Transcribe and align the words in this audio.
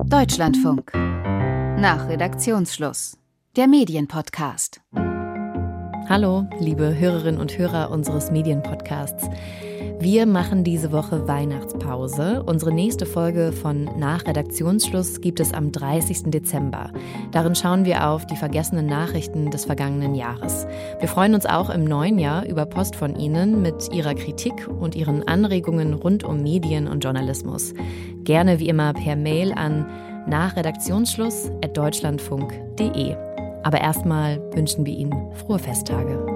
Deutschlandfunk. 0.00 0.90
Nach 0.94 2.08
Redaktionsschluss. 2.08 3.18
Der 3.56 3.68
Medienpodcast. 3.68 4.80
Hallo, 6.12 6.44
liebe 6.60 6.94
Hörerinnen 6.98 7.40
und 7.40 7.56
Hörer 7.56 7.90
unseres 7.90 8.30
Medienpodcasts. 8.30 9.30
Wir 9.98 10.26
machen 10.26 10.62
diese 10.62 10.92
Woche 10.92 11.26
Weihnachtspause. 11.26 12.42
Unsere 12.44 12.70
nächste 12.70 13.06
Folge 13.06 13.50
von 13.50 13.84
Nach 13.96 14.26
Redaktionsschluss 14.26 15.22
gibt 15.22 15.40
es 15.40 15.54
am 15.54 15.72
30. 15.72 16.24
Dezember. 16.24 16.90
Darin 17.30 17.54
schauen 17.54 17.86
wir 17.86 18.10
auf 18.10 18.26
die 18.26 18.36
vergessenen 18.36 18.84
Nachrichten 18.84 19.50
des 19.50 19.64
vergangenen 19.64 20.14
Jahres. 20.14 20.66
Wir 21.00 21.08
freuen 21.08 21.34
uns 21.34 21.46
auch 21.46 21.70
im 21.70 21.84
neuen 21.84 22.18
Jahr 22.18 22.44
über 22.44 22.66
Post 22.66 22.94
von 22.94 23.16
Ihnen 23.16 23.62
mit 23.62 23.90
Ihrer 23.90 24.14
Kritik 24.14 24.68
und 24.68 24.94
Ihren 24.94 25.26
Anregungen 25.26 25.94
rund 25.94 26.24
um 26.24 26.42
Medien 26.42 26.88
und 26.88 27.02
Journalismus. 27.02 27.72
Gerne 28.22 28.60
wie 28.60 28.68
immer 28.68 28.92
per 28.92 29.16
Mail 29.16 29.54
an 29.54 29.86
nachredaktionsschluss.deutschlandfunk.de. 30.26 33.16
Aber 33.62 33.80
erstmal 33.80 34.40
wünschen 34.54 34.86
wir 34.86 34.94
Ihnen 34.94 35.32
frohe 35.34 35.58
Festtage. 35.58 36.31